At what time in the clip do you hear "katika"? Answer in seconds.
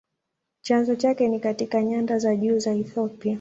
1.39-1.83